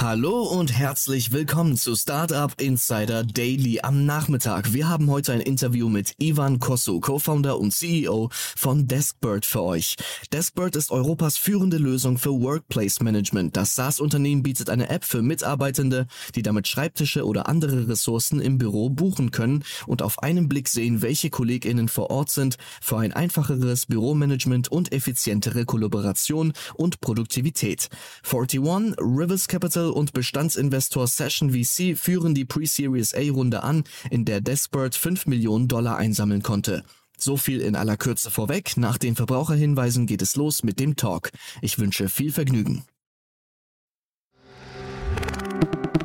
[0.00, 4.72] Hallo und herzlich willkommen zu Startup Insider Daily am Nachmittag.
[4.72, 9.96] Wir haben heute ein Interview mit Ivan Kosso, Co-Founder und CEO von Deskbird für euch.
[10.32, 13.56] Deskbird ist Europas führende Lösung für Workplace Management.
[13.56, 16.06] Das SaaS-Unternehmen bietet eine App für Mitarbeitende,
[16.36, 21.02] die damit Schreibtische oder andere Ressourcen im Büro buchen können und auf einen Blick sehen,
[21.02, 27.88] welche KollegInnen vor Ort sind, für ein einfacheres Büromanagement und effizientere Kollaboration und Produktivität.
[28.22, 34.94] 41, Rivers Capital und Bestandsinvestor Session VC führen die Pre-Series A-Runde an, in der Deskbird
[34.94, 36.84] 5 Millionen Dollar einsammeln konnte.
[37.16, 38.76] So viel in aller Kürze vorweg.
[38.76, 41.30] Nach den Verbraucherhinweisen geht es los mit dem Talk.
[41.62, 42.84] Ich wünsche viel Vergnügen.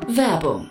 [0.08, 0.70] Werbung.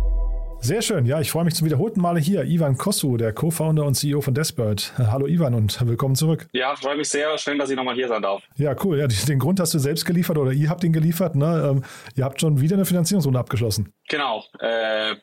[0.63, 1.07] Sehr schön.
[1.07, 2.43] Ja, ich freue mich zum wiederholten Male hier.
[2.43, 4.93] Ivan Kossu, der Co-Founder und CEO von Deskbird.
[4.95, 6.45] Hallo Ivan und willkommen zurück.
[6.51, 7.35] Ja, freue mich sehr.
[7.39, 8.43] Schön, dass ich nochmal hier sein darf.
[8.57, 8.99] Ja, cool.
[8.99, 11.35] Ja, den Grund hast du selbst geliefert oder ihr habt ihn geliefert.
[11.35, 11.71] Ne?
[11.71, 11.83] Ähm,
[12.15, 13.91] ihr habt schon wieder eine Finanzierungsrunde abgeschlossen.
[14.07, 14.45] Genau.
[14.59, 15.15] Äh,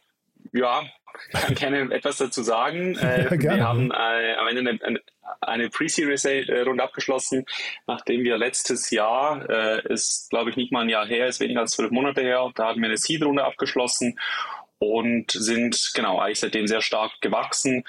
[0.53, 0.83] ja,
[1.31, 2.97] kann gerne etwas dazu sagen.
[2.97, 3.55] Äh, Ja.
[3.55, 5.01] Wir haben äh, am Ende eine, eine,
[5.41, 7.45] eine Pre-Series-Runde abgeschlossen,
[7.87, 11.61] nachdem wir letztes Jahr, äh, ist glaube ich nicht mal ein Jahr her, ist weniger
[11.61, 14.19] als zwölf Monate her, da hatten wir eine Seed-Runde abgeschlossen
[14.79, 17.85] und sind genau eigentlich seitdem sehr stark gewachsen.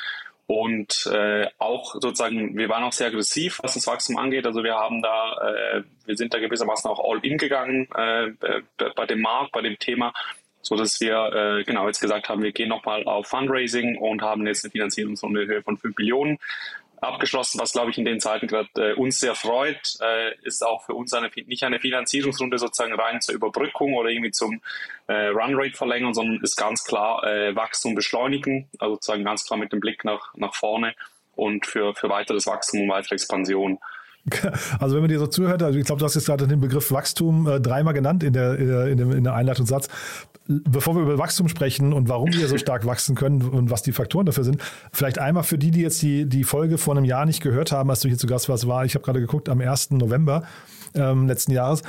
[0.48, 4.48] Und äh, auch sozusagen, wir waren auch sehr aggressiv, was das Wachstum angeht.
[4.48, 8.32] Also wir haben da, äh, wir sind da gewissermaßen auch all in gegangen äh,
[8.96, 10.12] bei- dem Markt, bei dem Thema,
[10.64, 14.48] so dass wir äh, genau jetzt gesagt haben, wir gehen nochmal auf Fundraising und haben
[14.48, 16.40] jetzt eine Finanzierungsrunde in Höhe von 5 Millionen
[17.02, 20.86] abgeschlossen, was glaube ich in den Zeiten gerade äh, uns sehr freut, äh, ist auch
[20.86, 24.62] für uns eine, nicht eine Finanzierungsrunde sozusagen rein zur Überbrückung oder irgendwie zum
[25.08, 29.72] äh, Runrate verlängern, sondern ist ganz klar äh, Wachstum beschleunigen, also sozusagen ganz klar mit
[29.72, 30.94] dem Blick nach, nach vorne
[31.36, 33.80] und für, für weiteres Wachstum und weitere Expansion.
[34.80, 36.92] Also wenn man dir so zuhört, also ich glaube, du hast jetzt gerade den Begriff
[36.92, 39.88] Wachstum äh, dreimal genannt in der, in der, in in der Einleitungssatz.
[40.52, 43.92] Bevor wir über Wachstum sprechen und warum wir so stark wachsen können und was die
[43.92, 44.62] Faktoren dafür sind,
[44.92, 47.90] vielleicht einmal für die, die jetzt die, die Folge vor einem Jahr nicht gehört haben,
[47.92, 49.92] als du hier zu Gast warst, war, ich habe gerade geguckt, am 1.
[49.92, 50.44] November
[50.96, 51.84] ähm, letzten Jahres.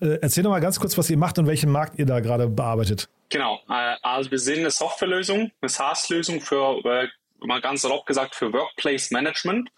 [0.00, 2.48] Äh, erzähl doch mal ganz kurz, was ihr macht und welchen Markt ihr da gerade
[2.48, 3.08] bearbeitet.
[3.28, 7.08] Genau, äh, also wir sind eine Softwarelösung, eine SaaS-Lösung für, äh,
[7.44, 9.68] mal ganz salopp gesagt, für Workplace Management.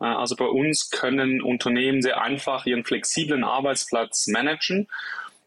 [0.00, 4.88] Äh, Also bei uns können Unternehmen sehr einfach ihren flexiblen Arbeitsplatz managen.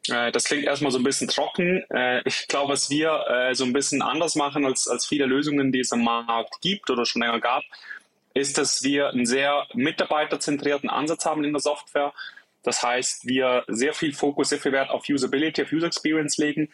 [0.10, 1.84] Äh, Das klingt erstmal so ein bisschen trocken.
[1.90, 5.72] Äh, Ich glaube, was wir äh, so ein bisschen anders machen als, als viele Lösungen,
[5.72, 7.64] die es am Markt gibt oder schon länger gab,
[8.34, 12.14] ist, dass wir einen sehr mitarbeiterzentrierten Ansatz haben in der Software.
[12.64, 16.70] Das heißt, wir sehr viel Fokus, sehr viel Wert auf Usability, auf User Experience legen,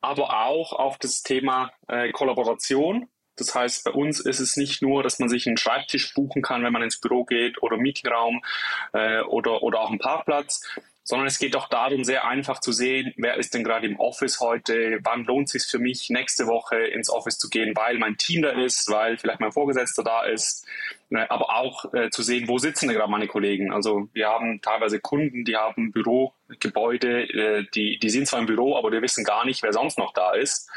[0.00, 1.72] aber auch auf das Thema
[2.12, 3.08] Kollaboration.
[3.36, 6.62] Das heißt, bei uns ist es nicht nur, dass man sich einen Schreibtisch buchen kann,
[6.62, 8.44] wenn man ins Büro geht oder Meetingraum
[8.92, 10.62] äh, oder, oder auch einen Parkplatz,
[11.04, 14.40] sondern es geht auch darum, sehr einfach zu sehen, wer ist denn gerade im Office
[14.40, 18.16] heute, wann lohnt es sich für mich, nächste Woche ins Office zu gehen, weil mein
[18.16, 20.66] Team da ist, weil vielleicht mein Vorgesetzter da ist,
[21.10, 23.70] äh, aber auch äh, zu sehen, wo sitzen denn gerade meine Kollegen.
[23.70, 28.76] Also wir haben teilweise Kunden, die haben Bürogebäude, äh, die, die sind zwar im Büro,
[28.76, 30.70] aber die wissen gar nicht, wer sonst noch da ist.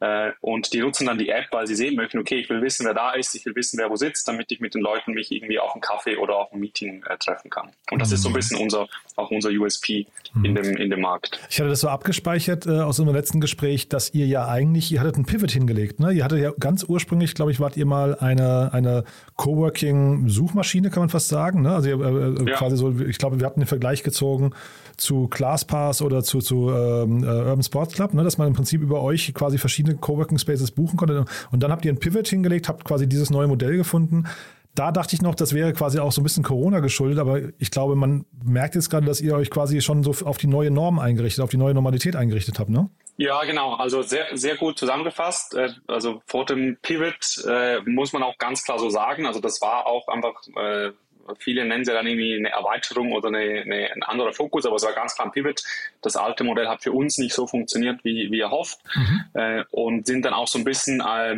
[0.00, 2.86] Äh, und die nutzen dann die App, weil sie sehen möchten, okay, ich will wissen,
[2.86, 5.32] wer da ist, ich will wissen, wer wo sitzt, damit ich mit den Leuten mich
[5.32, 7.70] irgendwie auf einen Kaffee oder auf ein Meeting äh, treffen kann.
[7.90, 8.14] Und das mhm.
[8.14, 8.36] ist so ein mhm.
[8.36, 8.86] bisschen unser,
[9.16, 10.44] auch unser USP mhm.
[10.44, 11.40] in, dem, in dem Markt.
[11.50, 15.00] Ich hatte das so abgespeichert äh, aus unserem letzten Gespräch, dass ihr ja eigentlich, ihr
[15.00, 15.98] hattet einen Pivot hingelegt.
[15.98, 16.12] Ne?
[16.12, 19.04] Ihr hattet ja ganz ursprünglich, glaube ich, wart ihr mal eine, eine
[19.36, 21.62] Coworking-Suchmaschine, kann man fast sagen.
[21.62, 21.74] Ne?
[21.74, 22.56] Also ihr, äh, äh, ja.
[22.56, 24.52] quasi so, ich glaube, wir hatten den Vergleich gezogen
[24.98, 28.82] zu ClassPass oder zu, zu ähm, äh, Urban Sports Club, ne, dass man im Prinzip
[28.82, 31.24] über euch quasi verschiedene Coworking Spaces buchen konnte.
[31.50, 34.24] Und dann habt ihr ein Pivot hingelegt, habt quasi dieses neue Modell gefunden.
[34.74, 37.72] Da dachte ich noch, das wäre quasi auch so ein bisschen Corona geschuldet, aber ich
[37.72, 41.00] glaube, man merkt jetzt gerade, dass ihr euch quasi schon so auf die neue Norm
[41.00, 42.88] eingerichtet, auf die neue Normalität eingerichtet habt, ne?
[43.16, 43.74] Ja, genau.
[43.74, 45.54] Also sehr, sehr gut zusammengefasst.
[45.54, 49.26] Äh, also vor dem Pivot äh, muss man auch ganz klar so sagen.
[49.26, 50.92] Also das war auch einfach äh,
[51.38, 54.84] viele nennen sie dann irgendwie eine Erweiterung oder eine, eine, ein anderer Fokus, aber es
[54.84, 55.62] war ganz klar ein Pivot.
[56.02, 59.24] Das alte Modell hat für uns nicht so funktioniert, wie, wie erhofft mhm.
[59.34, 61.36] äh, und sind dann auch so ein bisschen äh,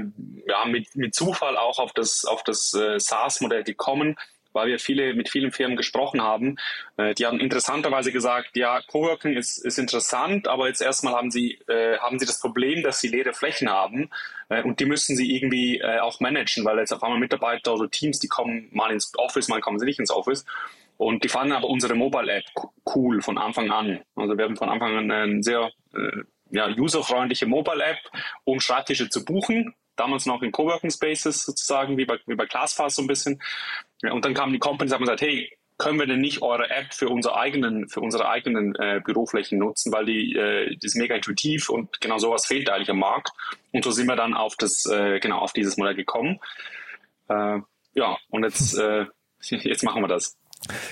[0.48, 4.16] ja, mit, mit Zufall auch auf das, auf das äh, SaaS-Modell gekommen,
[4.52, 6.56] weil wir viele, mit vielen Firmen gesprochen haben.
[6.96, 11.58] Äh, die haben interessanterweise gesagt, ja, Coworking ist, ist interessant, aber jetzt erstmal haben sie,
[11.68, 14.10] äh, haben sie das Problem, dass sie leere Flächen haben
[14.48, 17.90] äh, und die müssen sie irgendwie äh, auch managen, weil jetzt auf einmal Mitarbeiter oder
[17.90, 20.44] Teams, die kommen mal ins Office, mal kommen sie nicht ins Office.
[20.96, 22.44] Und die fanden aber unsere Mobile-App
[22.94, 24.02] cool von Anfang an.
[24.16, 27.96] Also wir haben von Anfang an eine sehr äh, ja, userfreundliche Mobile-App,
[28.44, 32.96] um Schreibtische zu buchen damals noch in Coworking Spaces sozusagen, wie bei, wie bei Classpass
[32.96, 33.40] so ein bisschen.
[34.10, 36.92] Und dann kamen die Companies und haben gesagt, hey, können wir denn nicht eure App
[36.92, 41.14] für unsere eigenen, für unsere eigenen äh, Büroflächen nutzen, weil die, äh, die ist mega
[41.14, 43.30] intuitiv und genau sowas fehlt eigentlich am Markt.
[43.72, 46.38] Und so sind wir dann auf das, äh, genau, auf dieses Modell gekommen.
[47.28, 47.60] Äh,
[47.94, 49.06] ja, und jetzt, äh,
[49.40, 50.36] jetzt machen wir das.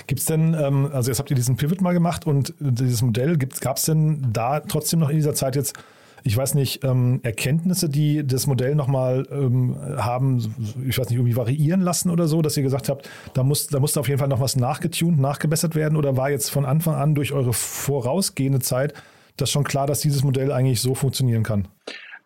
[0.06, 3.36] Gibt es denn, ähm, also jetzt habt ihr diesen Pivot mal gemacht und dieses Modell,
[3.36, 5.78] gab es denn da trotzdem noch in dieser Zeit jetzt
[6.24, 10.54] ich weiß nicht, ähm, Erkenntnisse, die das Modell nochmal ähm, haben,
[10.86, 13.80] ich weiß nicht, irgendwie variieren lassen oder so, dass ihr gesagt habt, da, muss, da
[13.80, 17.14] musste auf jeden Fall noch was nachgetunt, nachgebessert werden oder war jetzt von Anfang an
[17.14, 18.94] durch eure vorausgehende Zeit
[19.36, 21.68] das schon klar, dass dieses Modell eigentlich so funktionieren kann?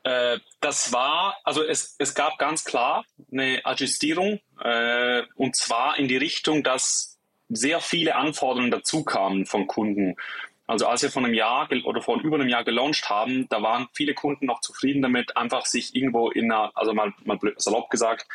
[0.05, 6.09] Äh, das war, also es, es gab ganz klar eine Adjustierung äh, und zwar in
[6.09, 7.19] die Richtung, dass
[7.49, 10.17] sehr viele Anforderungen dazu kamen von Kunden.
[10.73, 13.89] Also als wir vor einem Jahr oder vor über einem Jahr gelauncht haben, da waren
[13.93, 18.27] viele Kunden noch zufrieden damit, einfach sich irgendwo in einer, also mal, mal salopp gesagt,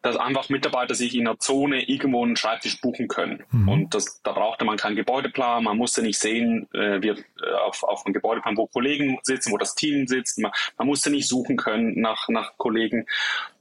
[0.00, 3.44] dass einfach Mitarbeiter sich in einer Zone irgendwo einen Schreibtisch buchen können.
[3.50, 3.68] Mhm.
[3.68, 7.82] Und das, da brauchte man keinen Gebäudeplan, man musste nicht sehen, äh, wir, äh, auf,
[7.82, 10.38] auf einem Gebäudeplan, wo Kollegen sitzen, wo das Team sitzt.
[10.38, 13.04] Man, man musste nicht suchen können nach, nach Kollegen.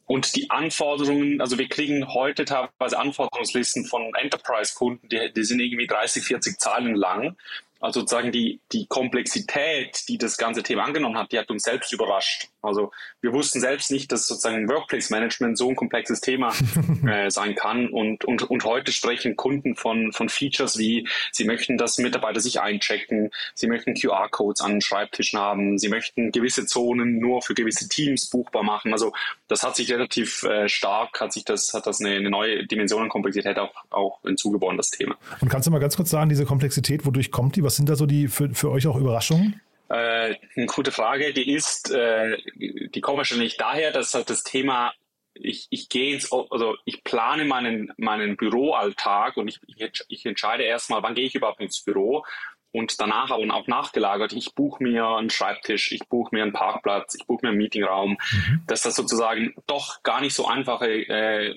[0.07, 5.87] Und die Anforderungen, also wir kriegen heute teilweise Anforderungslisten von Enterprise-Kunden, die, die sind irgendwie
[5.87, 7.35] 30, 40 Zahlen lang.
[7.79, 11.91] Also sozusagen die, die Komplexität, die das ganze Thema angenommen hat, die hat uns selbst
[11.93, 12.47] überrascht.
[12.65, 12.91] Also
[13.21, 16.53] wir wussten selbst nicht, dass sozusagen Workplace Management so ein komplexes Thema
[17.07, 17.87] äh, sein kann.
[17.89, 22.61] Und, und, und heute sprechen Kunden von, von Features wie, sie möchten, dass Mitarbeiter sich
[22.61, 27.87] einchecken, sie möchten QR-Codes an den Schreibtischen haben, sie möchten gewisse Zonen nur für gewisse
[27.87, 28.93] Teams buchbar machen.
[28.93, 29.13] Also
[29.47, 33.03] das hat sich relativ äh, stark, hat sich das, hat das eine, eine neue Dimension
[33.03, 35.15] an Komplexität auch, auch hinzugebaut, das Thema.
[35.41, 37.63] Und kannst du mal ganz kurz sagen, diese Komplexität, wodurch kommt die?
[37.63, 39.61] Was sind da so die für, für euch auch Überraschungen?
[39.89, 41.33] Äh, eine gute Frage.
[41.33, 44.93] Die ist, äh, die kommt wahrscheinlich daher, dass halt das Thema
[45.37, 50.63] ich, ich gehe ins, also ich plane meinen, meinen Büroalltag und ich, ich, ich entscheide
[50.63, 52.23] erstmal, wann gehe ich überhaupt ins Büro
[52.71, 54.33] und danach aber auch nachgelagert.
[54.33, 58.11] Ich buche mir einen Schreibtisch, ich buche mir einen Parkplatz, ich buche mir einen Meetingraum,
[58.11, 58.63] mhm.
[58.67, 61.55] dass das sozusagen doch gar nicht so einfache äh,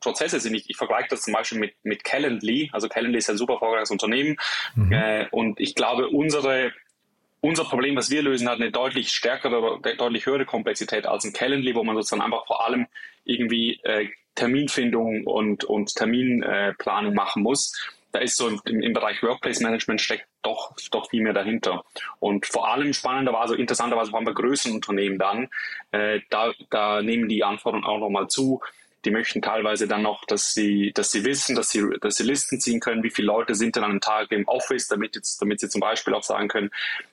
[0.00, 0.54] Prozesse sind.
[0.54, 2.68] Ich, ich vergleiche das zum Beispiel mit, mit Calendly.
[2.72, 4.36] Also Calendly ist ein super erfolgreiches Unternehmen.
[4.74, 4.92] Mhm.
[4.92, 6.72] Äh, und ich glaube, unsere
[7.40, 11.74] unser Problem, was wir lösen, hat eine deutlich stärkere, deutlich höhere Komplexität als ein Calendly,
[11.74, 12.86] wo man sozusagen einfach vor allem
[13.24, 17.74] irgendwie äh, Terminfindung und, und Terminplanung äh, machen muss.
[18.12, 21.84] Da ist so im, im, Bereich Workplace Management steckt doch, doch viel mehr dahinter.
[22.20, 25.48] Und vor allem spannenderweise, interessanterweise vor allem bei größeren Unternehmen dann,
[25.90, 28.60] äh, da, da nehmen die Anforderungen auch nochmal zu.
[29.04, 32.60] Die möchten teilweise dann noch, dass sie, dass sie wissen, dass sie, dass sie Listen
[32.60, 35.60] ziehen können, wie viele Leute sind denn an einem Tag im Office, damit jetzt, damit
[35.60, 36.70] sie zum Beispiel auch sagen können,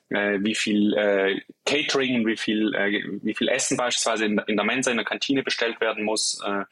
[0.08, 4.64] äh, wie viel äh, Catering, wie viel, äh, wie viel Essen beispielsweise in, in, der
[4.64, 6.40] Mensa, in der Kantine bestellt werden muss.
[6.44, 6.64] Äh,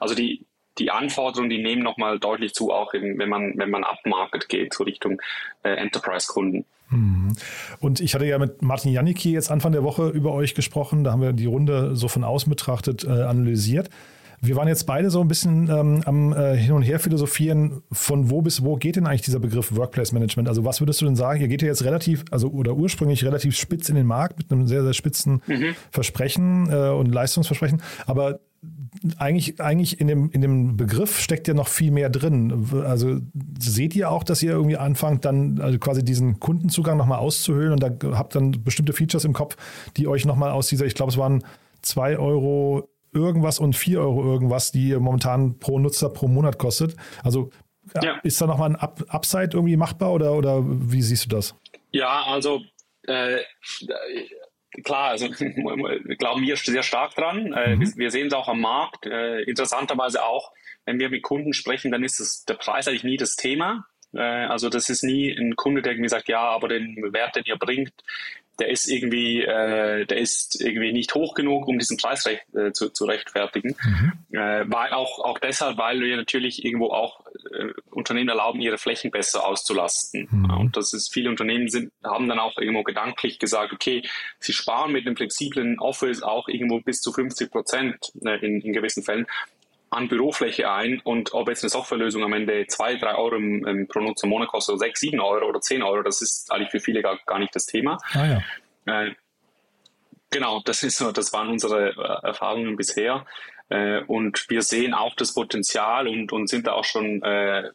[0.00, 0.46] also die,
[0.78, 4.72] die Anforderungen, die nehmen nochmal deutlich zu, auch in, wenn man, wenn man upmarket geht,
[4.74, 5.20] so Richtung
[5.62, 6.64] äh, Enterprise-Kunden.
[6.92, 7.36] Mhm.
[7.80, 11.04] Und ich hatte ja mit Martin Janicki jetzt Anfang der Woche über euch gesprochen.
[11.04, 13.88] Da haben wir die Runde so von außen betrachtet äh, analysiert.
[14.44, 18.28] Wir waren jetzt beide so ein bisschen ähm, am äh, Hin und Her philosophieren, von
[18.28, 20.48] wo bis wo geht denn eigentlich dieser Begriff Workplace Management?
[20.48, 21.40] Also was würdest du denn sagen?
[21.40, 24.66] Ihr geht ja jetzt relativ, also oder ursprünglich relativ spitz in den Markt mit einem
[24.66, 25.76] sehr, sehr spitzen mhm.
[25.92, 28.40] Versprechen äh, und Leistungsversprechen, aber
[29.16, 32.68] eigentlich, eigentlich in dem, in dem Begriff steckt ja noch viel mehr drin.
[32.84, 33.18] Also
[33.58, 37.82] seht ihr auch, dass ihr irgendwie anfangt, dann also quasi diesen Kundenzugang nochmal auszuhöhlen und
[37.82, 39.56] da habt dann bestimmte Features im Kopf,
[39.96, 41.42] die euch nochmal aus dieser, ich glaube, es waren
[41.80, 46.96] zwei Euro irgendwas und vier Euro irgendwas, die momentan pro Nutzer pro Monat kostet.
[47.22, 47.50] Also
[48.02, 48.18] ja.
[48.22, 51.54] ist da nochmal ein Up Upside irgendwie machbar oder, oder wie siehst du das?
[51.90, 52.62] Ja, also
[53.06, 53.38] äh,
[54.84, 55.28] klar, also
[56.18, 57.52] glauben wir sehr stark dran.
[57.52, 57.92] Äh, mhm.
[57.96, 59.06] Wir sehen es auch am Markt.
[59.06, 60.52] Äh, interessanterweise auch,
[60.84, 63.86] wenn wir mit Kunden sprechen, dann ist es, der Preis eigentlich nie das Thema.
[64.14, 67.44] Äh, also das ist nie ein Kunde, der mir sagt, ja, aber den Wert, den
[67.44, 67.92] ihr bringt,
[68.62, 72.72] der ist irgendwie, äh, der ist irgendwie nicht hoch genug, um diesen Preis recht, äh,
[72.72, 73.74] zu, zu rechtfertigen.
[73.82, 74.12] Mhm.
[74.38, 79.10] Äh, weil auch, auch deshalb, weil wir natürlich irgendwo auch äh, Unternehmen erlauben, ihre Flächen
[79.10, 80.28] besser auszulasten.
[80.30, 80.50] Mhm.
[80.50, 84.04] Und das ist, viele Unternehmen sind, haben dann auch irgendwo gedanklich gesagt, okay,
[84.38, 88.72] sie sparen mit dem flexiblen Office auch irgendwo bis zu 50 Prozent äh, in, in
[88.72, 89.26] gewissen Fällen
[89.92, 93.88] an Bürofläche ein und ob jetzt eine Softwarelösung am Ende zwei, drei Euro im, im
[93.88, 96.70] pro Nutzer im Monat kostet oder sechs, sieben Euro oder zehn Euro, das ist eigentlich
[96.70, 97.98] für viele gar, gar nicht das Thema.
[98.14, 98.40] Ah,
[98.86, 99.02] ja.
[99.04, 99.14] äh,
[100.30, 103.26] genau, das ist so, das waren unsere äh, Erfahrungen bisher.
[103.68, 107.70] Äh, und wir sehen auch das Potenzial und, und sind da auch schon äh,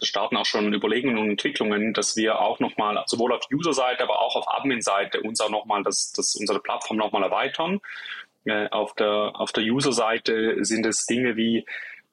[0.00, 4.36] starten auch schon Überlegungen und Entwicklungen, dass wir auch nochmal sowohl auf User-Seite, aber auch
[4.36, 7.80] auf Admin-Seite uns auch nochmal das, das unsere Plattform nochmal erweitern
[8.44, 11.64] äh, auf der, auf der User-Seite sind es Dinge wie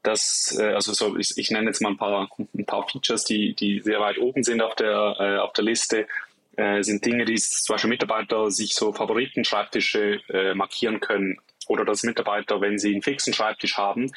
[0.03, 3.53] das, äh, also so, ich, ich nenne jetzt mal ein paar, ein paar Features, die,
[3.55, 6.07] die sehr weit oben sind auf der, äh, auf der Liste,
[6.55, 12.03] äh, sind Dinge, die zum Beispiel Mitarbeiter sich so Favoriten-Schreibtische äh, markieren können oder dass
[12.03, 14.11] Mitarbeiter, wenn sie einen fixen Schreibtisch haben,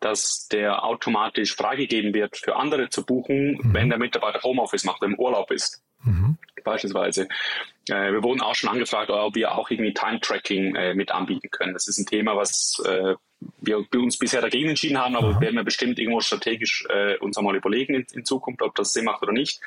[0.00, 3.74] dass der automatisch freigegeben wird für andere zu buchen, mhm.
[3.74, 5.82] wenn der Mitarbeiter Homeoffice macht, im Urlaub ist.
[6.04, 6.38] Mhm.
[6.64, 7.28] Beispielsweise.
[7.88, 11.72] Äh, wir wurden auch schon angefragt, ob wir auch irgendwie Time-Tracking äh, mit anbieten können.
[11.72, 13.14] Das ist ein Thema, was äh,
[13.60, 15.40] wir uns bisher dagegen entschieden haben, aber Aha.
[15.40, 19.04] werden wir bestimmt irgendwo strategisch äh, uns einmal überlegen in, in, Zukunft, ob das Sinn
[19.04, 19.60] macht oder nicht.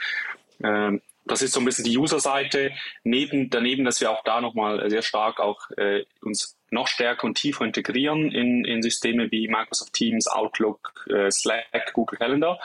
[0.63, 2.71] Ähm, das ist so ein bisschen die User-Seite.
[3.03, 7.35] Neben, daneben, dass wir auch da nochmal sehr stark auch äh, uns noch stärker und
[7.35, 12.59] tiefer integrieren in, in Systeme wie Microsoft Teams, Outlook, äh, Slack, Google Calendar,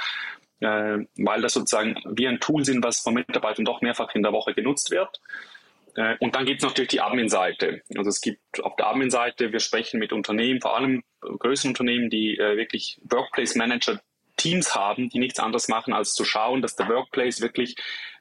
[0.61, 4.33] äh, weil das sozusagen wie ein Tool sind, was von Mitarbeitern doch mehrfach in der
[4.33, 5.21] Woche genutzt wird.
[5.97, 7.83] Äh, und dann gibt es natürlich die Admin-Seite.
[7.97, 12.37] Also es gibt auf der Admin-Seite, wir sprechen mit Unternehmen, vor allem größeren Unternehmen, die
[12.39, 14.01] äh, wirklich Workplace Manager
[14.37, 17.77] Teams haben, die nichts anderes machen, als zu schauen, dass der Workplace wirklich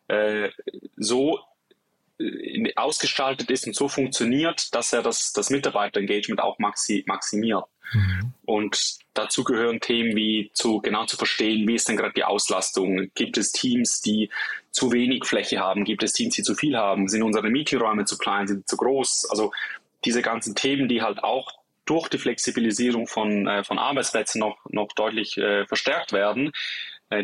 [0.07, 0.49] äh,
[0.97, 1.39] so
[2.19, 7.65] äh, ausgestaltet ist und so funktioniert, dass er das, das Mitarbeiterengagement auch maxi, maximiert.
[7.93, 8.33] Mhm.
[8.45, 13.09] Und dazu gehören Themen wie zu genau zu verstehen, wie ist denn gerade die Auslastung?
[13.15, 14.29] Gibt es Teams, die
[14.71, 15.83] zu wenig Fläche haben?
[15.85, 17.07] Gibt es Teams, die zu viel haben?
[17.07, 18.47] Sind unsere Meetingräume zu klein?
[18.47, 19.29] Sind sie zu groß?
[19.29, 19.51] Also
[20.05, 21.51] diese ganzen Themen, die halt auch
[21.85, 26.51] durch die Flexibilisierung von, äh, von Arbeitsplätzen noch, noch deutlich äh, verstärkt werden,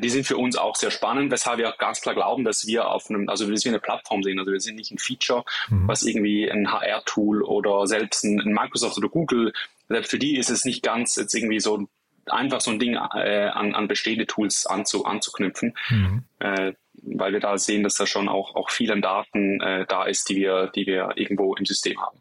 [0.01, 2.89] die sind für uns auch sehr spannend, weshalb wir auch ganz klar glauben, dass wir
[2.89, 4.39] auf einem, also dass wir eine Plattform sind.
[4.39, 5.87] Also wir sind nicht ein Feature, mhm.
[5.87, 9.53] was irgendwie ein HR-Tool oder selbst ein, Microsoft oder Google,
[9.87, 11.87] selbst für die ist es nicht ganz jetzt irgendwie so
[12.27, 15.75] einfach so ein Ding äh, an, an bestehende Tools anzu, anzuknüpfen.
[15.89, 16.23] Mhm.
[16.39, 16.73] Äh,
[17.03, 20.29] weil wir da sehen, dass da schon auch, auch viel an Daten äh, da ist,
[20.29, 22.19] die wir, die wir irgendwo im System haben.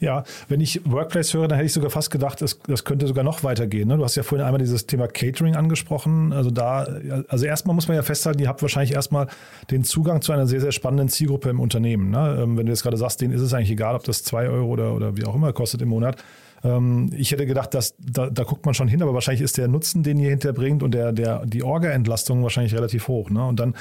[0.00, 3.24] Ja, wenn ich Workplace höre, dann hätte ich sogar fast gedacht, das, das könnte sogar
[3.24, 3.88] noch weitergehen.
[3.88, 3.96] Ne?
[3.96, 6.32] Du hast ja vorhin einmal dieses Thema Catering angesprochen.
[6.32, 6.86] Also da,
[7.28, 9.28] also erstmal muss man ja festhalten, ihr habt wahrscheinlich erstmal
[9.70, 12.10] den Zugang zu einer sehr, sehr spannenden Zielgruppe im Unternehmen.
[12.10, 12.40] Ne?
[12.42, 14.66] Ähm, wenn du jetzt gerade sagst, denen ist es eigentlich egal, ob das zwei Euro
[14.66, 16.16] oder, oder wie auch immer kostet im Monat.
[16.64, 19.68] Ähm, ich hätte gedacht, dass, da, da guckt man schon hin, aber wahrscheinlich ist der
[19.68, 23.30] Nutzen, den ihr hinterbringt und der, der, die Orga-Entlastung wahrscheinlich relativ hoch.
[23.30, 23.44] Ne?
[23.46, 23.74] Und dann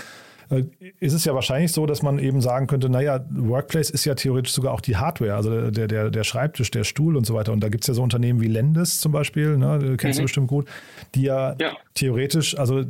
[0.99, 4.53] ist es ja wahrscheinlich so, dass man eben sagen könnte, naja, Workplace ist ja theoretisch
[4.53, 7.51] sogar auch die Hardware, also der, der, der Schreibtisch, der Stuhl und so weiter.
[7.51, 10.21] Und da gibt es ja so Unternehmen wie Lendes zum Beispiel, ne, kennst mhm.
[10.21, 10.67] du bestimmt gut,
[11.15, 12.83] die ja, ja, theoretisch, also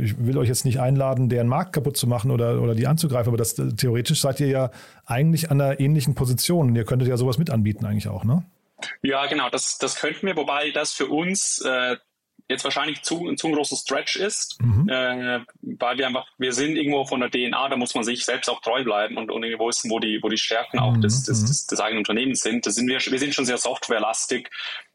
[0.00, 3.28] ich will euch jetzt nicht einladen, deren Markt kaputt zu machen oder, oder die anzugreifen,
[3.28, 4.70] aber das, theoretisch seid ihr ja
[5.04, 8.44] eigentlich an einer ähnlichen Position und ihr könntet ja sowas mit anbieten eigentlich auch, ne?
[9.02, 11.96] Ja, genau, das, das könnten wir, wobei das für uns äh,
[12.48, 14.88] jetzt wahrscheinlich zu, zu ein großer Stretch ist, mhm.
[14.88, 18.48] äh, weil wir einfach, wir sind irgendwo von der DNA, da muss man sich selbst
[18.48, 21.42] auch treu bleiben und, und irgendwo wissen, wo die, wo die Stärken auch des, des,
[21.42, 21.46] mhm.
[21.46, 22.66] des, des eigenen Unternehmens sind.
[22.66, 24.48] Da sind wir, wir sind schon sehr softwarelastig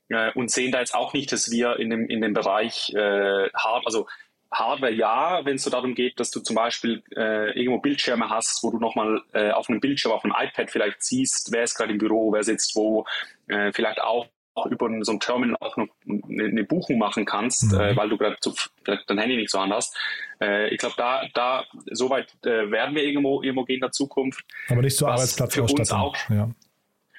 [0.10, 3.50] äh, und sehen da jetzt auch nicht, dass wir in dem, in dem Bereich äh,
[3.54, 4.08] hart, also
[4.54, 8.64] Hardware ja, wenn es so darum geht, dass du zum Beispiel äh, irgendwo Bildschirme hast,
[8.64, 11.94] wo du nochmal äh, auf einem Bildschirm, auf einem iPad vielleicht siehst, wer ist gerade
[11.94, 13.06] im Büro, wer sitzt wo,
[13.48, 17.72] äh, vielleicht auch auch über so ein Terminal auch noch eine, eine Buchung machen kannst,
[17.72, 17.80] mhm.
[17.80, 18.38] äh, weil du gerade
[19.08, 19.96] dein Handy nicht so an hast.
[20.42, 24.44] Äh, ich glaube, da, da soweit äh, werden wir irgendwo, irgendwo gehen in der Zukunft.
[24.70, 25.78] Aber nicht zur Arbeitsplatzausstattung.
[25.78, 26.50] Für uns auch, ja.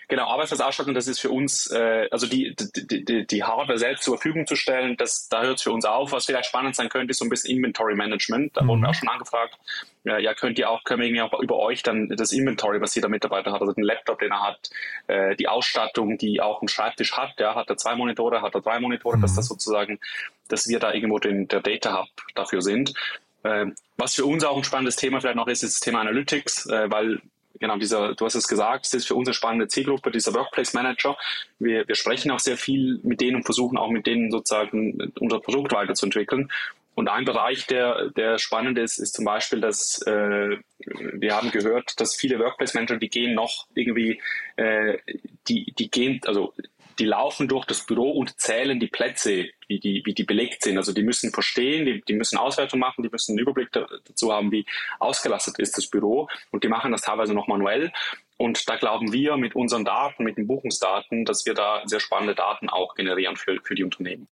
[0.08, 4.16] Genau, Arbeitsplatzausstattung, das ist für uns, äh, also die, die, die, die Hardware selbst zur
[4.16, 6.12] Verfügung zu stellen, das, da hört es für uns auf.
[6.12, 8.56] Was vielleicht spannend sein könnte, ist so ein bisschen Inventory Management.
[8.56, 8.68] Da mhm.
[8.68, 9.58] wurden wir auch schon angefragt.
[10.04, 12.94] Ja, ja, könnt ihr auch, können wir irgendwie auch über euch dann das Inventory, was
[12.94, 14.70] jeder Mitarbeiter hat, also den Laptop, den er hat,
[15.06, 18.60] äh, die Ausstattung, die auch ein Schreibtisch hat, ja, hat er zwei Monitore, hat er
[18.60, 19.22] drei Monitore, mhm.
[19.22, 20.00] dass das sozusagen,
[20.48, 22.94] dass wir da irgendwo den, der Data Hub dafür sind.
[23.44, 23.66] Äh,
[23.96, 26.90] was für uns auch ein spannendes Thema vielleicht noch ist, ist das Thema Analytics, äh,
[26.90, 27.20] weil
[27.62, 31.16] genau, dieser, du hast es gesagt, das ist für unsere spannende Zielgruppe, dieser Workplace Manager.
[31.58, 35.40] Wir, wir sprechen auch sehr viel mit denen und versuchen auch mit denen sozusagen unser
[35.40, 36.50] Produkt weiterzuentwickeln.
[36.94, 40.58] Und ein Bereich, der, der spannend ist, ist zum Beispiel, dass äh,
[41.14, 44.20] wir haben gehört, dass viele Workplace Manager, die gehen noch irgendwie,
[44.56, 44.98] äh,
[45.48, 46.52] die, die gehen, also
[47.02, 50.76] die laufen durch das Büro und zählen die Plätze, wie die, wie die belegt sind.
[50.76, 54.52] Also die müssen verstehen, die, die müssen Auswertung machen, die müssen einen Überblick dazu haben,
[54.52, 54.64] wie
[55.00, 56.28] ausgelastet ist das Büro.
[56.52, 57.90] Und die machen das teilweise noch manuell.
[58.36, 62.36] Und da glauben wir mit unseren Daten, mit den Buchungsdaten, dass wir da sehr spannende
[62.36, 64.28] Daten auch generieren für, für die Unternehmen.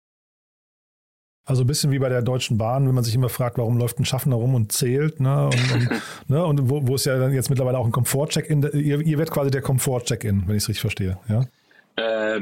[1.45, 3.99] Also ein bisschen wie bei der Deutschen Bahn, wenn man sich immer fragt, warum läuft
[3.99, 5.45] ein Schaffner rum und zählt, ne?
[5.45, 6.47] Und, und, ne?
[6.47, 9.51] und wo, wo ist ja dann jetzt mittlerweile auch ein Komfort-Check-In, ihr, ihr werdet quasi
[9.51, 11.45] der Komfort-Check-In, wenn ich es richtig verstehe, ja?
[11.97, 12.41] Äh,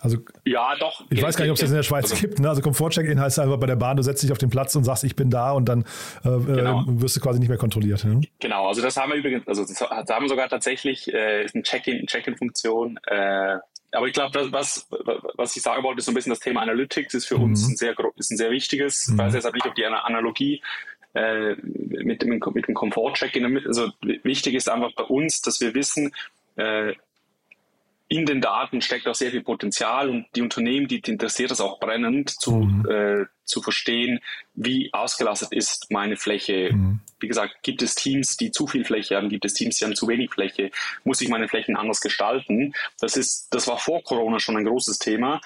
[0.00, 1.04] also, ja, doch.
[1.10, 2.38] Ich weiß gar nicht, ob es das in der Schweiz also, gibt.
[2.38, 2.48] Ne?
[2.48, 5.04] Also Komfort-Check-In heißt einfach bei der Bahn, du setzt dich auf den Platz und sagst,
[5.04, 5.84] ich bin da und dann
[6.24, 6.84] äh, äh genau.
[6.86, 8.04] wirst du quasi nicht mehr kontrolliert.
[8.04, 8.20] Ne?
[8.38, 11.64] Genau, also das haben wir übrigens, also das haben wir sogar tatsächlich, äh, ist eine
[11.64, 12.98] Check-In-Funktion.
[13.06, 13.56] Äh,
[13.92, 14.86] aber ich glaube, was,
[15.36, 17.44] was ich sagen wollte, ist so ein bisschen das Thema Analytics ist für mhm.
[17.44, 19.08] uns ein sehr, ist ein sehr wichtiges.
[19.08, 19.14] Mhm.
[19.14, 20.62] Ich weiß deshalb nicht, ob die Analogie
[21.14, 23.90] äh, mit dem, mit dem Komfort-Check-In, also
[24.22, 26.12] wichtig ist einfach bei uns, dass wir wissen,
[26.56, 26.92] äh,
[28.08, 31.80] in den Daten steckt auch sehr viel Potenzial und die Unternehmen, die, interessiert das auch
[31.80, 32.88] brennend, zu, mhm.
[32.88, 34.20] äh, zu verstehen,
[34.54, 36.72] wie ausgelastet ist meine Fläche.
[36.72, 37.00] Mhm.
[37.18, 39.96] Wie gesagt, gibt es Teams, die zu viel Fläche haben, gibt es Teams, die haben
[39.96, 40.70] zu wenig Fläche,
[41.02, 42.74] muss ich meine Flächen anders gestalten.
[43.00, 45.40] Das ist, das war vor Corona schon ein großes Thema.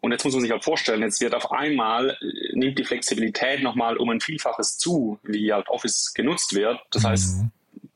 [0.00, 3.62] Und jetzt muss man sich halt vorstellen, jetzt wird auf einmal, äh, nimmt die Flexibilität
[3.62, 6.80] nochmal um ein Vielfaches zu, wie halt Office genutzt wird.
[6.92, 7.08] Das mhm.
[7.08, 7.40] heißt,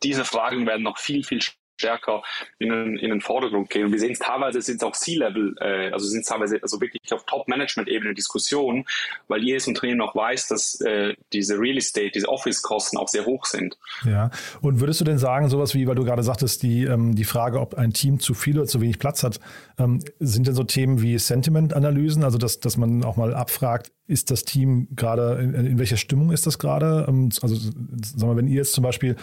[0.03, 1.41] diese Fragen werden noch viel, viel
[1.81, 2.23] stärker
[2.59, 3.87] in den, in den Vordergrund gehen.
[3.87, 6.81] Und wir sehen es teilweise sind es auch C-Level, äh, also sind es teilweise also
[6.81, 8.85] wirklich auf Top-Management-Ebene Diskussionen,
[9.29, 13.47] weil jedes Unternehmen auch weiß, dass äh, diese Real Estate, diese Office-Kosten auch sehr hoch
[13.47, 13.79] sind.
[14.05, 17.25] Ja, und würdest du denn sagen, sowas wie, weil du gerade sagtest, die, ähm, die
[17.25, 19.41] Frage, ob ein Team zu viel oder zu wenig Platz hat,
[19.79, 24.31] ähm, sind denn so Themen wie Sentiment-Analysen, also dass, dass man auch mal abfragt, ist
[24.31, 27.07] das Team gerade, in, in welcher Stimmung ist das gerade?
[27.09, 29.17] Ähm, also sagen wir, wenn ihr jetzt zum Beispiel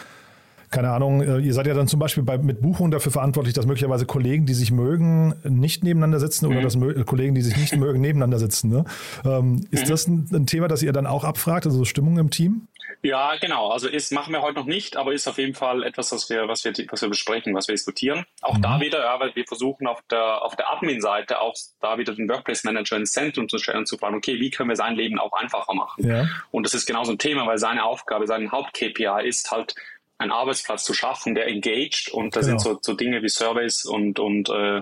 [0.70, 3.66] keine Ahnung, äh, ihr seid ja dann zum Beispiel bei, mit Buchungen dafür verantwortlich, dass
[3.66, 6.52] möglicherweise Kollegen, die sich mögen, nicht nebeneinander sitzen mhm.
[6.52, 8.70] oder dass äh, Kollegen, die sich nicht mögen, nebeneinander sitzen.
[8.70, 8.86] Ne?
[9.26, 9.90] Ähm, ist mhm.
[9.90, 12.68] das ein, ein, Thema, das ihr dann auch abfragt, also Stimmung im Team?
[13.02, 13.70] Ja, genau.
[13.70, 16.48] Also ist machen wir heute noch nicht, aber ist auf jeden Fall etwas, was wir,
[16.48, 18.26] was wir, was wir besprechen, was wir diskutieren.
[18.42, 18.62] Auch mhm.
[18.62, 22.28] da wieder, ja, weil wir versuchen auf der, auf der Admin-Seite auch da wieder den
[22.28, 25.20] Workplace Manager ins Zentrum zu stellen und zu fragen, okay, wie können wir sein Leben
[25.20, 26.08] auch einfacher machen?
[26.08, 26.28] Ja.
[26.52, 29.76] Und das ist genau so ein Thema, weil seine Aufgabe, sein Haupt-KPI ist halt,
[30.18, 32.58] einen Arbeitsplatz zu schaffen, der engaged und da genau.
[32.58, 34.82] sind so, so Dinge wie Surveys und, und äh,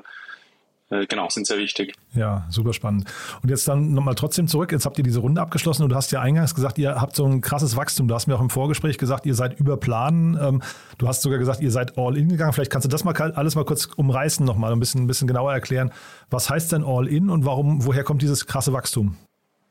[0.92, 1.96] äh, genau, sind sehr wichtig.
[2.14, 3.10] Ja, super spannend.
[3.42, 4.72] Und jetzt dann nochmal trotzdem zurück.
[4.72, 7.26] Jetzt habt ihr diese Runde abgeschlossen und du hast ja eingangs gesagt, ihr habt so
[7.26, 8.08] ein krasses Wachstum.
[8.08, 10.38] Du hast mir auch im Vorgespräch gesagt, ihr seid über Plan.
[10.40, 10.62] Ähm,
[11.00, 12.54] du hast sogar gesagt, ihr seid all in gegangen.
[12.54, 15.54] Vielleicht kannst du das mal alles mal kurz umreißen nochmal, ein bisschen, ein bisschen genauer
[15.54, 15.92] erklären.
[16.30, 19.18] Was heißt denn all in und warum, woher kommt dieses krasse Wachstum?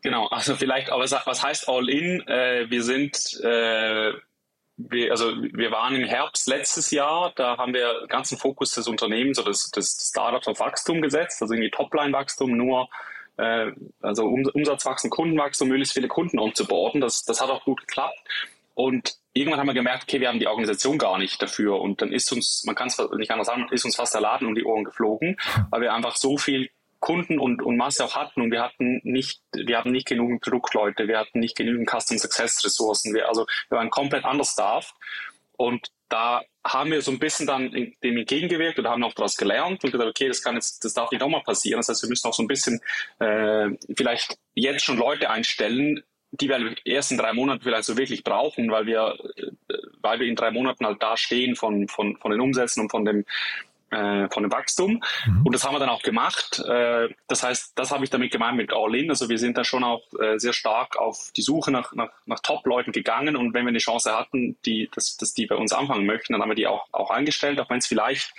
[0.03, 2.21] Genau, also vielleicht, aber was heißt all in?
[2.27, 4.13] Äh, wir sind äh,
[4.77, 9.39] wir, also wir waren im Herbst letztes Jahr, da haben wir ganzen Fokus des Unternehmens
[9.39, 12.89] oder des, des Startups auf Wachstum gesetzt, also irgendwie Topline-Wachstum, nur
[13.37, 17.01] äh, also um, Umsatzwachstum, Kundenwachstum, möglichst viele Kunden umzuborden.
[17.01, 18.19] Das, das hat auch gut geklappt.
[18.75, 21.81] Und irgendwann haben wir gemerkt, okay, wir haben die Organisation gar nicht dafür.
[21.81, 24.49] Und dann ist uns, man kann es nicht anders sagen, ist uns fast der Laden
[24.49, 25.37] um die Ohren geflogen,
[25.71, 26.71] weil wir einfach so viel
[27.05, 31.07] Kunden und, und Masse auch hatten und wir hatten nicht, wir hatten nicht genügend Produktleute,
[31.07, 34.95] wir hatten nicht genügend Custom Success Ressourcen, wir, also wir waren komplett anders Staff
[35.59, 37.71] und da haben wir so ein bisschen dann
[38.03, 41.11] dem entgegengewirkt oder haben auch daraus gelernt und gesagt, okay, das kann jetzt, das darf
[41.11, 41.79] nicht nochmal passieren.
[41.79, 42.81] Das heißt, wir müssen auch so ein bisschen
[43.19, 48.71] äh, vielleicht jetzt schon Leute einstellen, die wir in drei Monaten vielleicht so wirklich brauchen,
[48.71, 52.41] weil wir, äh, weil wir in drei Monaten halt da stehen von, von, von den
[52.41, 53.27] Umsätzen und von dem,
[53.95, 55.03] äh, von dem Wachstum.
[55.27, 55.47] Mhm.
[55.47, 56.63] Und das haben wir dann auch gemacht.
[56.67, 59.11] Äh, das heißt, das habe ich damit gemeint mit All-In.
[59.11, 62.41] Also wir sind da schon auch äh, sehr stark auf die Suche nach, nach, nach
[62.41, 63.37] Top-Leuten gegangen.
[63.37, 66.43] Und wenn wir eine Chance hatten, die, dass, dass die bei uns anfangen möchten, dann
[66.43, 68.35] haben wir die auch, auch eingestellt, auch wenn es vielleicht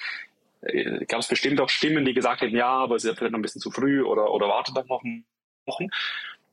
[0.62, 3.32] äh, gab es bestimmt auch Stimmen, die gesagt haben, ja, aber es ist ja vielleicht
[3.32, 5.04] noch ein bisschen zu früh oder, oder wartet doch noch
[5.66, 5.90] Wochen.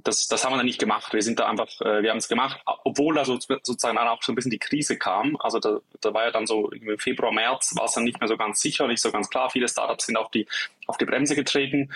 [0.04, 1.12] Das, das haben wir dann nicht gemacht.
[1.12, 4.22] Wir sind da einfach, äh, wir haben es gemacht, obwohl da so, sozusagen dann auch
[4.22, 5.36] so ein bisschen die Krise kam.
[5.40, 8.28] Also da, da war ja dann so im Februar, März war es dann nicht mehr
[8.28, 9.50] so ganz sicher, nicht so ganz klar.
[9.50, 10.46] Viele Startups sind auf die,
[10.86, 11.92] auf die Bremse getreten.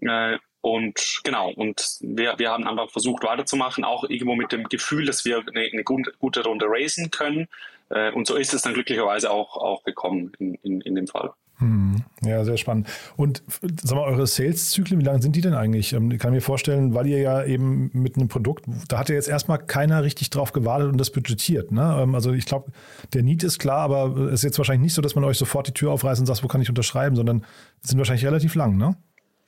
[0.00, 5.06] Äh, und genau, und wir, wir haben einfach versucht weiterzumachen, auch irgendwo mit dem Gefühl,
[5.06, 7.48] dass wir eine, eine gute Runde raisen können.
[7.90, 11.32] Äh, und so ist es dann glücklicherweise auch, auch gekommen in, in, in dem Fall.
[11.58, 12.88] Hm, ja, sehr spannend.
[13.16, 13.42] Und
[13.82, 15.92] sag mal, eure Sales-Zyklen, wie lang sind die denn eigentlich?
[15.92, 19.16] Ähm, ich kann mir vorstellen, weil ihr ja eben mit einem Produkt, da hat ja
[19.16, 21.72] jetzt erstmal keiner richtig drauf gewartet und das budgetiert.
[21.72, 21.98] Ne?
[22.00, 22.70] Ähm, also ich glaube,
[23.12, 25.66] der Need ist klar, aber es ist jetzt wahrscheinlich nicht so, dass man euch sofort
[25.66, 27.44] die Tür aufreißt und sagt, wo kann ich unterschreiben, sondern
[27.80, 28.96] sind wahrscheinlich relativ lang, ne?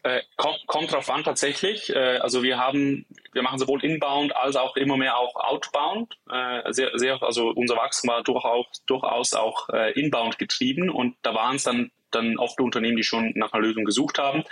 [0.03, 1.95] Äh, kommt, kommt drauf an tatsächlich.
[1.95, 6.17] Äh, also wir haben, wir machen sowohl inbound als auch immer mehr auch outbound.
[6.31, 11.35] Äh, sehr, sehr, also unser Wachstum war durchaus, durchaus auch äh, inbound getrieben und da
[11.35, 14.45] waren es dann dann oft Unternehmen, die schon nach einer Lösung gesucht haben.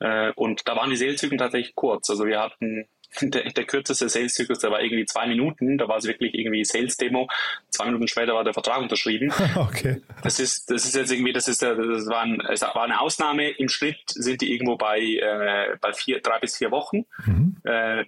[0.00, 2.08] Äh, und da waren die Saleszyklen tatsächlich kurz.
[2.10, 2.86] Also wir hatten
[3.20, 5.78] der, der kürzeste Sales-Zyklus, der war irgendwie zwei Minuten.
[5.78, 7.28] Da war es wirklich irgendwie Sales-Demo.
[7.68, 9.32] Zwei Minuten später war der Vertrag unterschrieben.
[9.56, 10.00] okay.
[10.22, 13.50] Das ist, das ist jetzt irgendwie, das ist, das war, ein, es war eine Ausnahme.
[13.50, 17.04] Im Schnitt sind die irgendwo bei, äh, bei vier, drei bis vier Wochen.
[17.26, 17.56] Mhm.
[17.64, 18.04] Äh,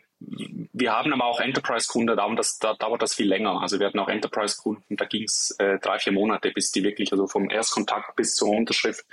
[0.73, 3.61] wir haben aber auch Enterprise-Kunden, da, da dauert das viel länger.
[3.61, 7.13] Also wir hatten auch Enterprise-Kunden, da ging es äh, drei, vier Monate, bis die wirklich,
[7.13, 9.05] also vom Erstkontakt bis zur Unterschrift.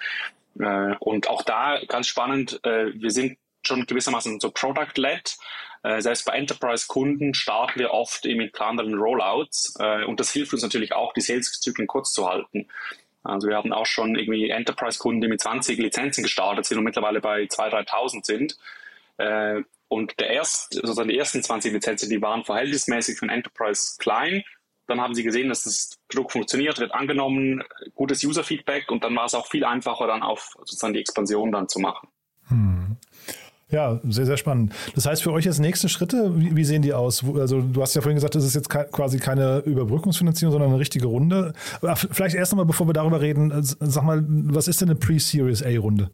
[0.60, 5.38] Äh, und auch da ganz spannend, äh, wir sind schon gewissermaßen so Product-led.
[5.84, 10.64] Äh, selbst bei Enterprise-Kunden starten wir oft mit kleineren Rollouts äh, und das hilft uns
[10.64, 12.68] natürlich auch, die Sales-Zyklen kurz zu halten.
[13.24, 17.20] Also wir haben auch schon irgendwie Enterprise-Kunden, die mit 20 Lizenzen gestartet sind und mittlerweile
[17.20, 18.58] bei 2.000, 3.000 sind.
[19.18, 23.96] Äh, und der erst, sozusagen die ersten 20 Lizenzen, die waren verhältnismäßig für ein Enterprise
[23.98, 24.44] klein.
[24.88, 29.26] Dann haben sie gesehen, dass das Produkt funktioniert, wird angenommen, gutes User-Feedback und dann war
[29.26, 32.10] es auch viel einfacher, dann auf sozusagen die Expansion dann zu machen.
[32.48, 32.98] Hm.
[33.72, 34.74] Ja, sehr, sehr spannend.
[34.96, 37.24] Das heißt, für euch jetzt nächste Schritte, wie, wie, sehen die aus?
[37.36, 41.06] Also du hast ja vorhin gesagt, das ist jetzt quasi keine Überbrückungsfinanzierung, sondern eine richtige
[41.06, 41.54] Runde.
[42.12, 46.10] Vielleicht erst einmal, bevor wir darüber reden, sag mal, was ist denn eine Pre-Series A-Runde?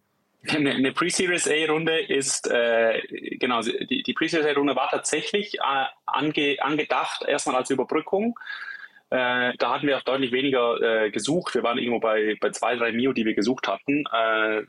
[0.47, 3.01] Eine, eine Pre-Series A-Runde ist, äh,
[3.39, 8.37] genau, die, die Pre-Series A-Runde war tatsächlich äh, ange, angedacht, erstmal als Überbrückung.
[9.09, 11.55] Äh, da hatten wir auch deutlich weniger äh, gesucht.
[11.55, 14.05] Wir waren irgendwo bei, bei zwei, drei Mio, die wir gesucht hatten.
[14.11, 14.63] Äh,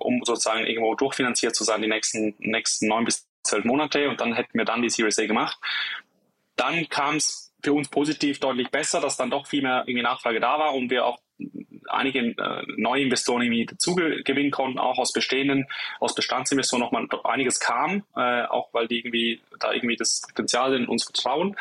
[0.00, 4.34] um sozusagen irgendwo durchfinanziert zu sein die nächsten, nächsten neun bis zwölf Monate und dann
[4.34, 5.58] hätten wir dann die Series A gemacht.
[6.56, 10.40] Dann kam es für uns positiv deutlich besser, dass dann doch viel mehr irgendwie Nachfrage
[10.40, 11.18] da war und wir auch
[11.88, 15.66] einige äh, neue Investoren irgendwie dazu gewinnen konnten, auch aus bestehenden,
[16.00, 20.86] aus Bestandsinvestoren nochmal einiges kam, äh, auch weil die irgendwie da irgendwie das Potenzial in
[20.86, 21.56] uns vertrauen.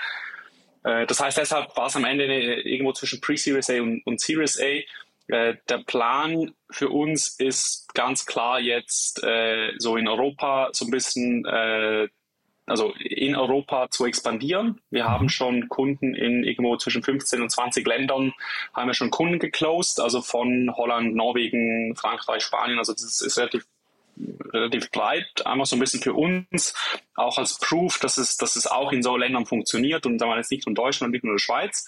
[0.84, 4.60] Äh, das heißt, deshalb war es am Ende irgendwo zwischen Pre-Series A und, und Series
[4.60, 4.82] A
[5.30, 10.92] äh, der Plan für uns ist ganz klar jetzt äh, so in Europa so ein
[10.92, 12.08] bisschen, äh,
[12.70, 14.82] also in Europa zu expandieren.
[14.90, 15.30] Wir haben mhm.
[15.30, 18.34] schon Kunden in irgendwo zwischen 15 und 20 Ländern,
[18.74, 22.80] haben wir schon Kunden geclosed, also von Holland, Norwegen, Frankreich, Spanien.
[22.80, 23.66] Also das ist relativ
[24.54, 26.74] relativ breit, einfach so ein bisschen für uns,
[27.16, 30.38] auch als Proof, dass es, dass es auch in so Ländern funktioniert und sagen wir
[30.38, 31.88] jetzt nicht nur in Deutschland, nicht nur in der Schweiz.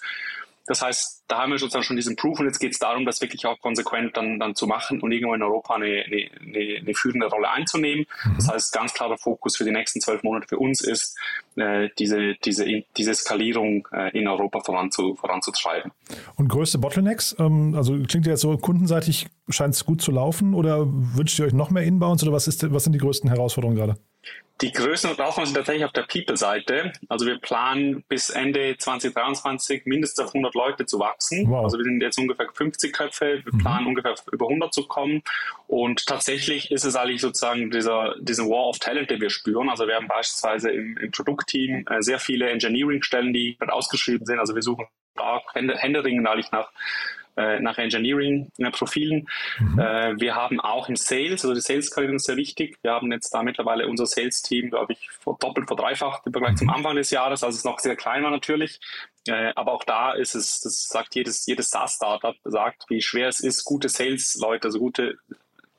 [0.66, 3.20] Das heißt, da haben wir sozusagen schon diesen Proof und jetzt geht es darum, das
[3.20, 7.26] wirklich auch konsequent dann, dann zu machen und irgendwo in Europa eine, eine, eine führende
[7.26, 8.06] Rolle einzunehmen.
[8.24, 8.34] Mhm.
[8.36, 11.18] Das heißt, ganz klarer Fokus für die nächsten zwölf Monate für uns ist,
[11.56, 15.90] äh, diese, diese, diese Skalierung äh, in Europa voranzu, voranzutreiben.
[16.36, 17.34] Und größte Bottlenecks?
[17.38, 21.46] Ähm, also klingt ja jetzt so, kundenseitig scheint es gut zu laufen oder wünscht ihr
[21.46, 23.96] euch noch mehr Inbounds oder was, ist, was sind die größten Herausforderungen gerade?
[24.62, 26.92] Die größten Herausforderungen sind tatsächlich auf der People-Seite.
[27.08, 31.50] Also wir planen bis Ende 2023 mindestens auf 100 Leute zu wachsen.
[31.50, 31.64] Wow.
[31.64, 33.42] Also wir sind jetzt ungefähr 50 Köpfe.
[33.44, 33.58] Wir mhm.
[33.58, 35.22] planen ungefähr über 100 zu kommen.
[35.66, 39.68] Und tatsächlich ist es eigentlich sozusagen dieser, dieser War of Talent, den wir spüren.
[39.68, 44.38] Also wir haben beispielsweise im, im Produktteam äh, sehr viele Engineering-Stellen, die ausgeschrieben sind.
[44.38, 46.70] Also wir suchen stark händeringend eigentlich nach
[47.36, 49.28] äh, nach Engineering-Profilen.
[49.58, 49.78] Mhm.
[49.78, 52.76] Äh, wir haben auch im Sales, also die Sales-Karriere ist sehr wichtig.
[52.82, 55.08] Wir haben jetzt da mittlerweile unser Sales-Team, glaube ich,
[55.40, 56.58] doppelt, verdreifacht im Vergleich mhm.
[56.58, 58.80] zum Anfang des Jahres, als es noch sehr klein war natürlich.
[59.28, 63.40] Äh, aber auch da ist es, das sagt jedes, jedes SaaS-Startup, sagt, wie schwer es
[63.40, 65.16] ist, gute Sales-Leute, also gute,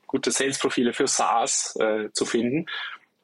[0.06, 2.66] gute Sales-Profile für SaaS äh, zu finden.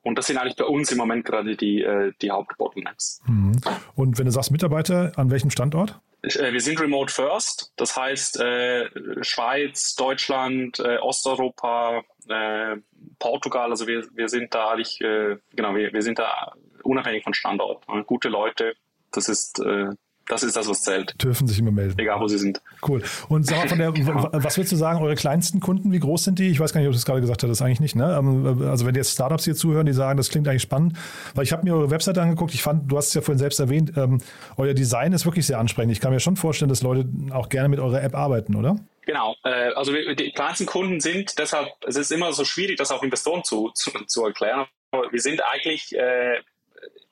[0.03, 3.21] Und das sind eigentlich bei uns im Moment gerade die, äh, die Hauptbottlenecks.
[3.27, 3.61] Mhm.
[3.95, 6.01] Und wenn du sagst Mitarbeiter, an welchem Standort?
[6.23, 8.89] Äh, wir sind remote first, das heißt äh,
[9.23, 12.77] Schweiz, Deutschland, äh, Osteuropa, äh,
[13.19, 17.35] Portugal, also wir, wir sind da eigentlich, äh, genau, wir, wir sind da unabhängig von
[17.35, 17.85] Standort.
[18.07, 18.75] Gute Leute,
[19.13, 19.91] das ist, äh,
[20.31, 21.14] das ist das, was zählt.
[21.23, 21.99] Dürfen sich immer melden.
[21.99, 22.61] Egal, wo sie sind.
[22.87, 23.03] Cool.
[23.29, 23.93] Und sag mal, von der,
[24.45, 26.49] was würdest du sagen, eure kleinsten Kunden, wie groß sind die?
[26.49, 27.97] Ich weiß gar nicht, ob du das gerade gesagt hast, das eigentlich nicht.
[27.97, 28.16] Ne?
[28.16, 30.97] Ähm, also wenn jetzt Startups hier zuhören, die sagen, das klingt eigentlich spannend,
[31.35, 33.59] weil ich habe mir eure Webseite angeguckt, ich fand, du hast es ja vorhin selbst
[33.59, 34.19] erwähnt, ähm,
[34.57, 35.93] euer Design ist wirklich sehr ansprechend.
[35.93, 38.77] Ich kann mir schon vorstellen, dass Leute auch gerne mit eurer App arbeiten, oder?
[39.07, 43.03] Genau, äh, also die kleinsten Kunden sind deshalb, es ist immer so schwierig, das auch
[43.03, 44.66] Investoren zu, zu, zu erklären.
[45.11, 46.40] Wir sind eigentlich äh,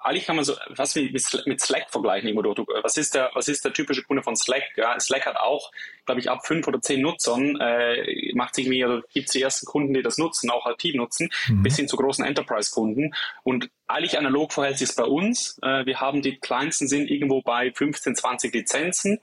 [0.01, 2.35] eigentlich kann man so was wie mit Slack vergleichen.
[2.83, 4.63] Was ist der, was ist der typische Kunde von Slack?
[4.77, 5.73] Ja, Slack hat auch,
[6.07, 9.67] glaube ich, ab fünf oder zehn Nutzern äh, macht sich mir, gibt es die ersten
[9.67, 11.63] Kunden, die das nutzen, auch aktiv nutzen, mhm.
[11.63, 13.13] bis hin zu großen Enterprise-Kunden.
[13.43, 15.59] Und eigentlich analog verhält sich es bei uns.
[15.63, 19.19] Äh, wir haben die kleinsten sind irgendwo bei 15, 20 Lizenzen.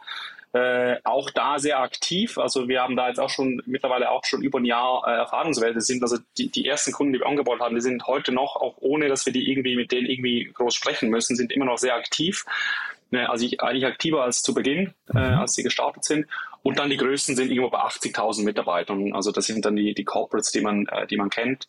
[0.56, 2.38] Äh, auch da sehr aktiv.
[2.38, 5.82] Also wir haben da jetzt auch schon mittlerweile auch schon über ein Jahr äh, Erfahrungswerte
[5.82, 6.02] sind.
[6.02, 9.10] Also die, die ersten Kunden, die wir angebaut haben, die sind heute noch, auch ohne
[9.10, 12.46] dass wir die irgendwie mit denen irgendwie groß sprechen müssen, sind immer noch sehr aktiv.
[13.12, 15.40] Ne, also ich, eigentlich aktiver als zu Beginn, äh, mhm.
[15.40, 16.26] als sie gestartet sind.
[16.64, 19.14] Und dann die größten sind irgendwo bei 80.000 Mitarbeitern.
[19.14, 21.68] Also das sind dann die, die Corporates, die man, äh, die man kennt.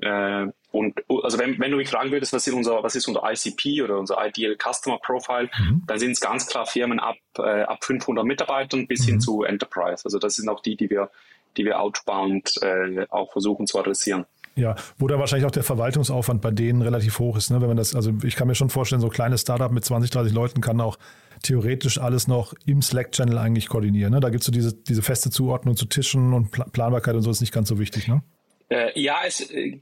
[0.00, 3.22] Äh, und also wenn, wenn du mich fragen würdest, was ist unser, was ist unser
[3.24, 5.82] ICP oder unser Ideal Customer Profile, mhm.
[5.86, 9.06] dann sind es ganz klar Firmen ab, äh, ab 500 Mitarbeitern bis mhm.
[9.06, 10.04] hin zu Enterprise.
[10.04, 11.10] Also das sind auch die, die wir,
[11.56, 14.26] die wir outbound äh, auch versuchen zu adressieren.
[14.56, 17.50] Ja, wo da wahrscheinlich auch der Verwaltungsaufwand bei denen relativ hoch ist.
[17.50, 17.60] Ne?
[17.60, 20.10] Wenn man das, also ich kann mir schon vorstellen, so ein kleines Startup mit 20,
[20.10, 20.98] 30 Leuten kann auch
[21.44, 24.12] theoretisch alles noch im Slack-Channel eigentlich koordinieren.
[24.12, 24.20] Ne?
[24.20, 27.40] Da gibt es so diese, diese feste Zuordnung zu Tischen und Planbarkeit und so ist
[27.40, 28.08] nicht ganz so wichtig.
[28.08, 28.22] Ne?
[28.70, 29.78] Äh, ja, es, äh,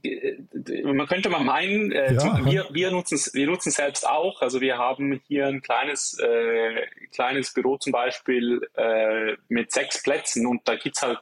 [0.83, 4.41] man könnte mal meinen, äh, ja, wir, wir nutzen es wir nutzen selbst auch.
[4.41, 10.45] Also wir haben hier ein kleines, äh, kleines Büro zum Beispiel äh, mit sechs Plätzen
[10.45, 11.19] und da gibt's halt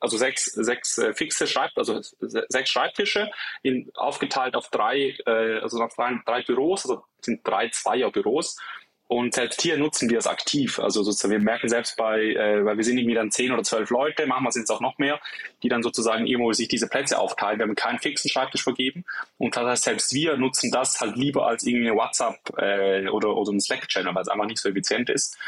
[0.00, 3.30] also sechs, sechs äh, fixe Schreib, also sechs Schreibtische
[3.62, 8.56] in, aufgeteilt auf drei, also auf drei, drei Büros, also sind drei Zweierbüros.
[9.08, 10.80] Und selbst hier nutzen wir es aktiv.
[10.80, 13.90] Also sozusagen, wir merken selbst bei, äh, weil wir sind irgendwie dann zehn oder zwölf
[13.90, 15.20] Leute, manchmal sind es auch noch mehr,
[15.62, 17.58] die dann sozusagen irgendwo sich diese Plätze aufteilen.
[17.58, 19.04] Wir haben keinen fixen Schreibtisch vergeben.
[19.38, 23.52] Und das heißt, selbst wir nutzen das halt lieber als irgendwie WhatsApp äh, oder, oder
[23.52, 25.38] ein Slack-Channel, weil es einfach nicht so effizient ist.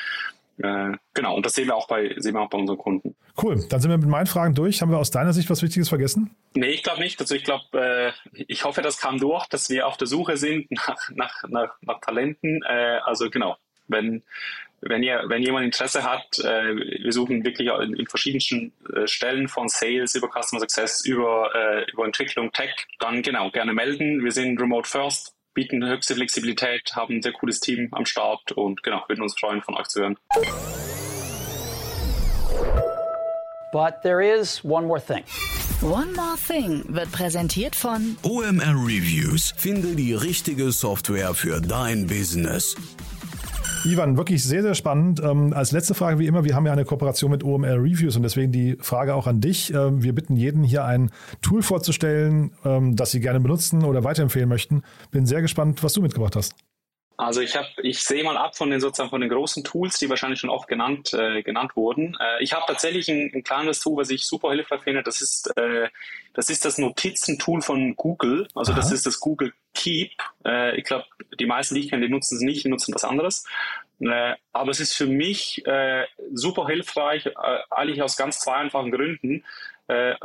[0.63, 3.15] Äh, genau, und das sehen wir auch bei, sehen wir auch bei unseren Kunden.
[3.41, 4.83] Cool, dann sind wir mit meinen Fragen durch.
[4.83, 6.35] Haben wir aus deiner Sicht was Wichtiges vergessen?
[6.55, 7.21] Nee, ich glaube nicht.
[7.21, 8.13] Also ich glaube, äh,
[8.49, 12.01] ich hoffe, das kam durch, dass wir auf der Suche sind nach, nach, nach, nach
[12.01, 12.63] Talenten.
[12.69, 14.25] Äh, also genau, wenn,
[14.81, 19.47] wenn, ihr, wenn jemand Interesse hat, äh, wir suchen wirklich in, in verschiedensten äh, Stellen
[19.47, 24.25] von Sales über Customer Success, über, äh, über Entwicklung, Tech, dann genau, gerne melden.
[24.25, 28.85] Wir sind Remote First, bieten höchste Flexibilität, haben ein sehr cooles Team am Start und
[28.85, 30.17] genau, würden uns freuen, von euch zu hören.
[33.73, 35.25] But there is one more thing.
[35.83, 39.53] One More Thing wird präsentiert von OMR Reviews.
[39.57, 42.75] Finde die richtige Software für dein Business.
[43.85, 45.21] Ivan, wirklich sehr, sehr spannend.
[45.21, 48.23] Ähm, als letzte Frage wie immer, wir haben ja eine Kooperation mit OMR Reviews und
[48.23, 49.73] deswegen die Frage auch an dich.
[49.73, 51.11] Ähm, wir bitten jeden hier ein
[51.43, 54.83] Tool vorzustellen, ähm, das Sie gerne benutzen oder weiterempfehlen möchten.
[55.11, 56.55] Bin sehr gespannt, was du mitgebracht hast.
[57.17, 60.09] Also ich habe, ich sehe mal ab von den sozusagen von den großen Tools, die
[60.09, 62.17] wahrscheinlich schon oft genannt äh, genannt wurden.
[62.21, 65.03] Äh, ich habe tatsächlich ein, ein, kleines Tool, was ich super hilfreich finde.
[65.03, 65.89] Das ist äh,
[66.35, 68.47] das ist das Notizentool von Google.
[68.55, 68.81] Also Aha.
[68.81, 70.11] das ist das Google Keep.
[70.45, 71.05] Äh, ich glaube,
[71.39, 73.45] die meisten, die ich kenne, die nutzen es nicht, die nutzen was anderes.
[74.01, 77.33] Äh, aber es ist für mich äh, super hilfreich, äh,
[77.71, 79.45] eigentlich aus ganz zwei einfachen Gründen.
[79.87, 80.17] Äh,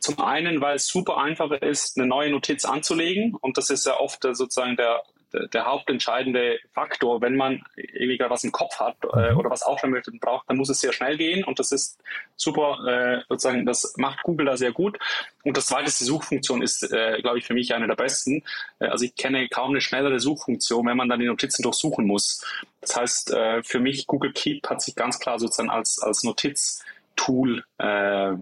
[0.00, 4.00] zum einen, weil es super einfach ist, eine neue Notiz anzulegen und das ist ja
[4.00, 9.38] oft sozusagen der, der hauptentscheidende Faktor, wenn man irgendwie was im Kopf hat äh, mhm.
[9.38, 11.98] oder was aufschreiben braucht, dann muss es sehr schnell gehen und das ist
[12.36, 14.98] super, äh, sozusagen, das macht Google da sehr gut.
[15.44, 18.42] Und das zweite ist, die Suchfunktion ist, äh, glaube ich, für mich eine der besten.
[18.78, 22.44] Äh, also ich kenne kaum eine schnellere Suchfunktion, wenn man dann die Notizen durchsuchen muss.
[22.80, 27.64] Das heißt, äh, für mich Google Keep hat sich ganz klar sozusagen als, als Notiztool
[27.78, 28.32] äh,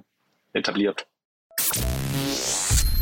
[0.52, 1.06] etabliert.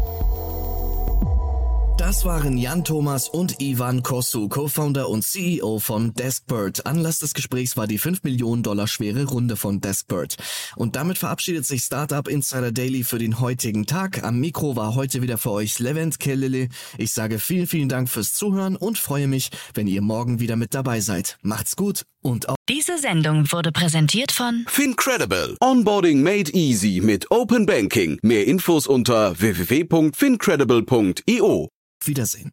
[2.01, 6.87] Das waren Jan Thomas und Ivan Kossu, Co-Founder und CEO von Deskbird.
[6.87, 10.37] Anlass des Gesprächs war die 5 Millionen Dollar schwere Runde von Deskbird.
[10.75, 14.23] Und damit verabschiedet sich Startup Insider Daily für den heutigen Tag.
[14.23, 16.69] Am Mikro war heute wieder für euch Levent Kellele.
[16.97, 20.73] Ich sage vielen, vielen Dank fürs Zuhören und freue mich, wenn ihr morgen wieder mit
[20.73, 21.37] dabei seid.
[21.43, 25.55] Macht's gut und auf Diese Sendung wurde präsentiert von Fincredible.
[25.61, 28.17] Onboarding made easy mit Open Banking.
[28.23, 31.69] Mehr Infos unter www.fincredible.io.
[32.07, 32.51] Wiedersehen.